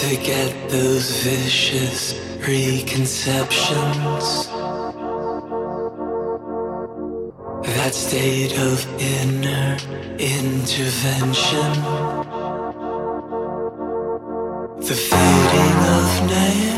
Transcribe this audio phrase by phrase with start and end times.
[0.00, 4.46] forget those vicious preconceptions.
[7.76, 9.76] That state of inner
[10.18, 11.72] intervention.
[14.88, 16.69] The fading of names,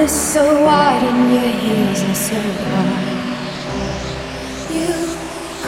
[0.00, 3.20] is so wide and your heels are so wide.
[4.70, 4.94] You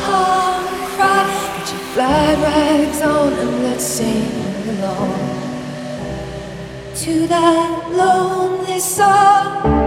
[0.01, 4.31] can't cry, but your fly rags on and let's sing
[4.79, 5.43] along
[6.95, 9.82] to that lonely song.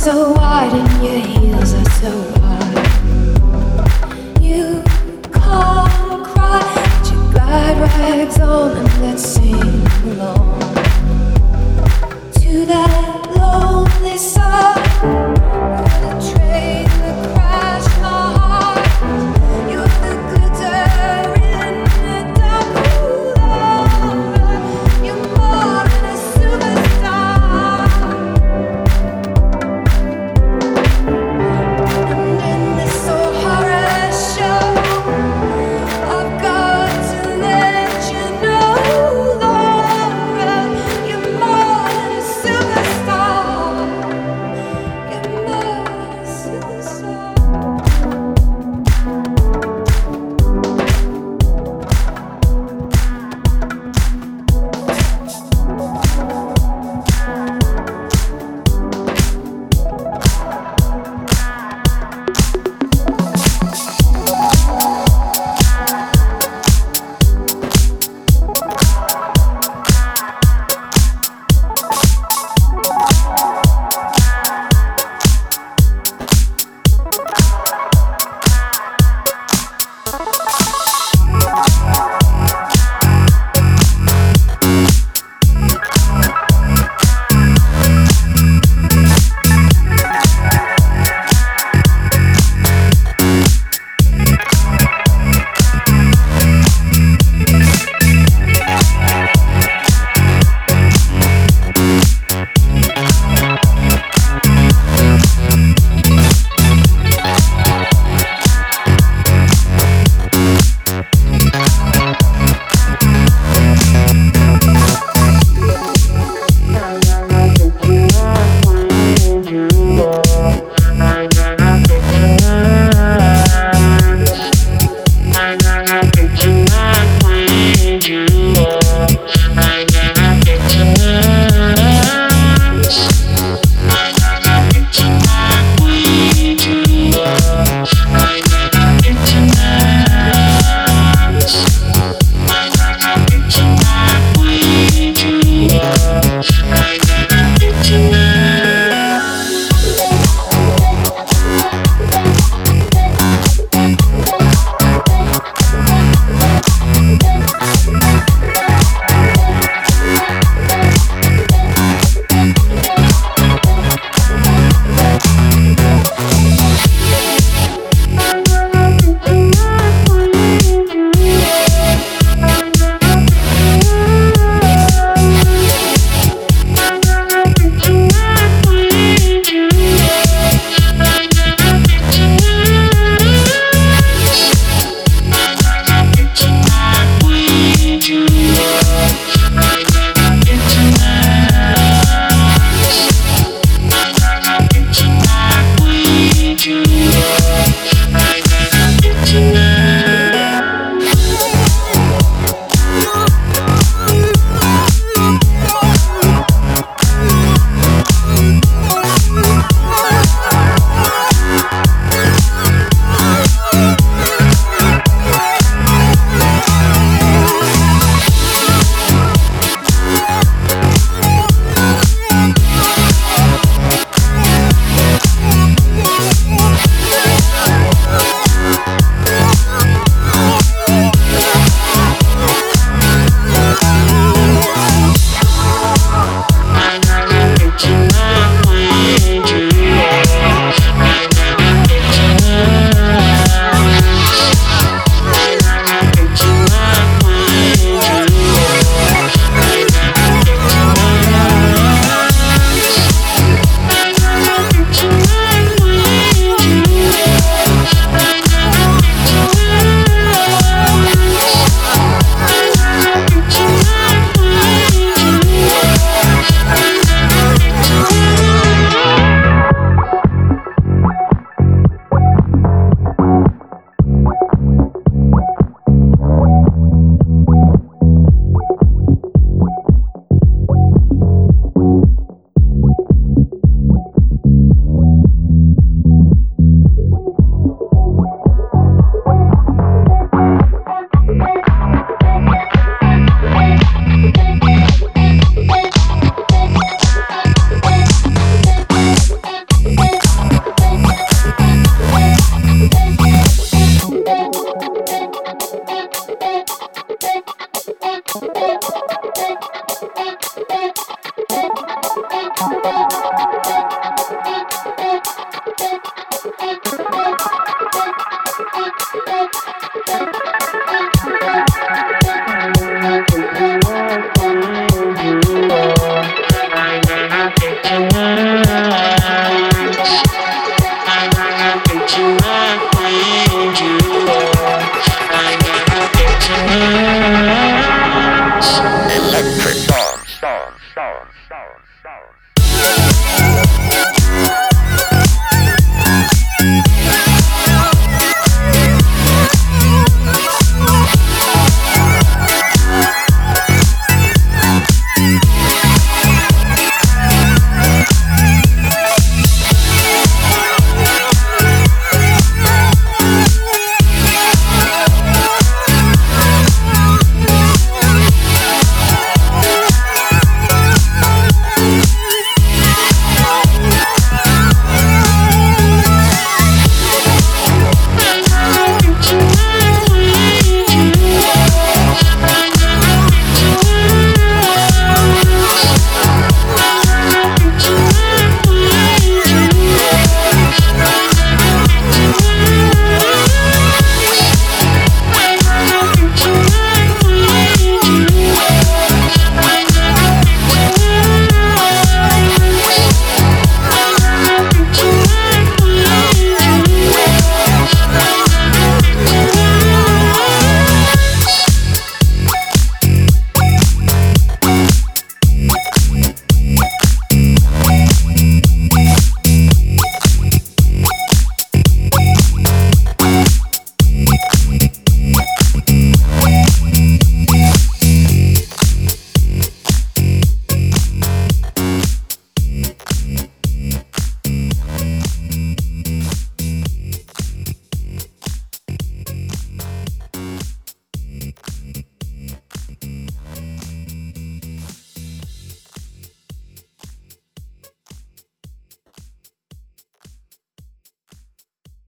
[0.00, 2.39] so wide and your heels are so wide.